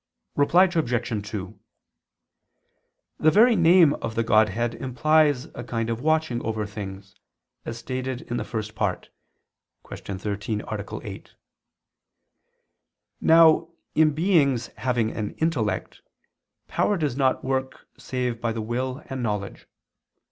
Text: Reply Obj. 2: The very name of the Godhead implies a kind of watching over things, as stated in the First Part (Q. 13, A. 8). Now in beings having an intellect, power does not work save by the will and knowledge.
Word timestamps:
Reply 0.35 0.63
Obj. 0.63 1.29
2: 1.29 1.59
The 3.19 3.29
very 3.29 3.55
name 3.55 3.93
of 4.01 4.15
the 4.15 4.23
Godhead 4.23 4.73
implies 4.73 5.45
a 5.53 5.63
kind 5.63 5.91
of 5.91 6.01
watching 6.01 6.41
over 6.41 6.65
things, 6.65 7.13
as 7.65 7.77
stated 7.77 8.23
in 8.23 8.37
the 8.37 8.43
First 8.43 8.73
Part 8.73 9.11
(Q. 9.87 10.17
13, 10.17 10.63
A. 10.67 11.01
8). 11.03 11.35
Now 13.21 13.67
in 13.93 14.15
beings 14.15 14.71
having 14.77 15.11
an 15.11 15.35
intellect, 15.37 16.01
power 16.67 16.97
does 16.97 17.15
not 17.15 17.43
work 17.43 17.85
save 17.95 18.41
by 18.41 18.51
the 18.51 18.61
will 18.63 19.03
and 19.05 19.21
knowledge. 19.21 19.67